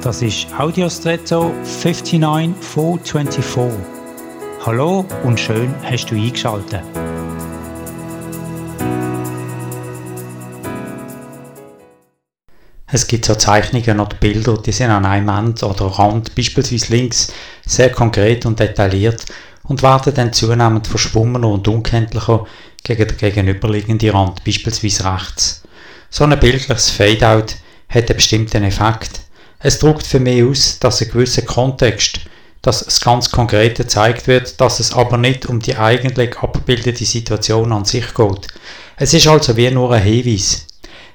Das 0.00 0.22
ist 0.22 0.46
Audiostretto 0.56 1.52
59424. 1.64 3.80
Hallo 4.64 5.04
und 5.24 5.40
schön 5.40 5.74
hast 5.82 6.06
du 6.06 6.14
eingeschaltet. 6.14 6.84
Es 12.86 13.08
gibt 13.08 13.24
so 13.24 13.34
Zeichnungen 13.34 13.98
oder 13.98 14.14
Bilder, 14.14 14.58
die 14.58 14.70
sind 14.70 14.90
an 14.90 15.04
einem 15.04 15.30
Ende 15.30 15.66
oder 15.66 15.86
Rand, 15.86 16.32
beispielsweise 16.36 16.94
links, 16.94 17.32
sehr 17.66 17.90
konkret 17.90 18.46
und 18.46 18.60
detailliert 18.60 19.24
und 19.64 19.82
werden 19.82 20.14
dann 20.14 20.32
zunehmend 20.32 20.86
verschwommener 20.86 21.48
und 21.48 21.66
unkenntlicher 21.66 22.46
gegen 22.84 23.08
den 23.08 23.16
gegenüberliegenden 23.16 24.10
Rand, 24.10 24.44
beispielsweise 24.44 25.12
rechts. 25.12 25.64
So 26.08 26.22
ein 26.22 26.38
bildliches 26.38 26.88
Fadeout 26.88 27.46
hat 27.88 28.08
einen 28.08 28.16
bestimmten 28.16 28.62
Effekt. 28.62 29.22
Es 29.60 29.80
drückt 29.80 30.06
für 30.06 30.20
mich 30.20 30.44
aus, 30.44 30.78
dass 30.78 31.02
ein 31.02 31.10
gewisser 31.10 31.42
Kontext, 31.42 32.20
dass 32.62 32.86
es 32.86 33.00
ganz 33.00 33.30
konkret 33.30 33.76
gezeigt 33.76 34.28
wird, 34.28 34.60
dass 34.60 34.78
es 34.78 34.92
aber 34.92 35.16
nicht 35.16 35.46
um 35.46 35.58
die 35.58 35.76
eigentlich 35.76 36.38
abbildete 36.38 37.04
Situation 37.04 37.72
an 37.72 37.84
sich 37.84 38.14
geht. 38.14 38.46
Es 38.96 39.14
ist 39.14 39.26
also 39.26 39.56
wie 39.56 39.70
nur 39.70 39.92
ein 39.92 40.02
Hinweis. 40.02 40.66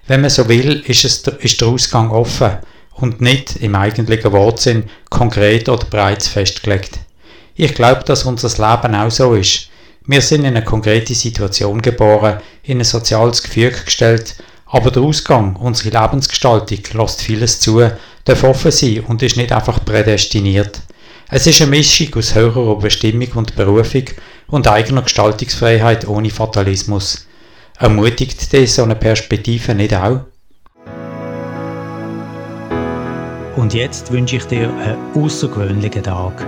Wenn 0.07 0.21
man 0.21 0.29
so 0.29 0.49
will, 0.49 0.83
ist, 0.85 1.05
es, 1.05 1.19
ist 1.39 1.61
der 1.61 1.69
Ausgang 1.69 2.11
offen 2.11 2.57
und 2.95 3.21
nicht 3.21 3.55
im 3.57 3.75
eigentlichen 3.75 4.33
Wortsinn 4.33 4.89
konkret 5.09 5.69
oder 5.69 5.85
bereits 5.85 6.27
festgelegt. 6.27 6.99
Ich 7.55 7.73
glaube, 7.73 8.03
dass 8.03 8.25
unser 8.25 8.49
Leben 8.49 8.95
auch 8.95 9.11
so 9.11 9.35
ist. 9.35 9.69
Wir 10.05 10.21
sind 10.21 10.41
in 10.41 10.47
eine 10.47 10.65
konkrete 10.65 11.13
Situation 11.13 11.81
geboren, 11.81 12.41
in 12.63 12.79
ein 12.79 12.83
soziales 12.83 13.41
Gefüge 13.41 13.83
gestellt, 13.85 14.35
aber 14.65 14.91
der 14.91 15.03
Ausgang, 15.03 15.55
unsere 15.55 15.97
Lebensgestaltung, 15.97 16.79
lässt 16.93 17.21
vieles 17.21 17.59
zu, 17.59 17.89
darf 18.25 18.43
offen 18.43 18.71
sein 18.71 19.01
und 19.01 19.21
ist 19.21 19.37
nicht 19.37 19.51
einfach 19.51 19.83
prädestiniert. 19.83 20.81
Es 21.29 21.47
ist 21.47 21.61
eine 21.61 21.71
Mischung 21.71 22.13
aus 22.15 22.35
höherer 22.35 22.77
Bestimmung 22.77 23.29
und 23.35 23.55
Berufung 23.55 24.03
und 24.47 24.67
eigener 24.67 25.01
Gestaltungsfreiheit 25.01 26.07
ohne 26.07 26.29
Fatalismus. 26.29 27.27
Ermutigt 27.79 28.53
dich 28.53 28.73
so 28.73 28.83
eine 28.83 28.95
Perspektive 28.95 29.73
nicht 29.73 29.95
auch? 29.95 30.21
Und 33.55 33.73
jetzt 33.73 34.11
wünsche 34.11 34.37
ich 34.37 34.45
dir 34.45 34.69
einen 34.69 34.97
außergewöhnlichen 35.15 36.03
Tag. 36.03 36.45